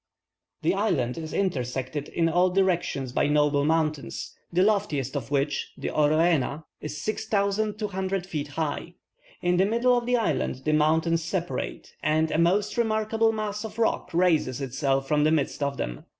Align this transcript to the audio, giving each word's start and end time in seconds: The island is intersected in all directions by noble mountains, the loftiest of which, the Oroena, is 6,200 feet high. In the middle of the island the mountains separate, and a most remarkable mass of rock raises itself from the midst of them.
The 0.63 0.73
island 0.73 1.15
is 1.19 1.31
intersected 1.31 2.07
in 2.07 2.27
all 2.27 2.49
directions 2.49 3.11
by 3.11 3.27
noble 3.27 3.63
mountains, 3.65 4.35
the 4.51 4.63
loftiest 4.63 5.15
of 5.15 5.29
which, 5.29 5.73
the 5.77 5.89
Oroena, 5.89 6.63
is 6.79 6.99
6,200 7.03 8.25
feet 8.25 8.47
high. 8.47 8.95
In 9.43 9.57
the 9.57 9.65
middle 9.67 9.95
of 9.95 10.07
the 10.07 10.17
island 10.17 10.63
the 10.65 10.73
mountains 10.73 11.23
separate, 11.23 11.93
and 12.01 12.31
a 12.31 12.39
most 12.39 12.77
remarkable 12.79 13.31
mass 13.31 13.63
of 13.63 13.77
rock 13.77 14.11
raises 14.11 14.59
itself 14.59 15.07
from 15.07 15.23
the 15.23 15.29
midst 15.31 15.61
of 15.61 15.77
them. 15.77 16.03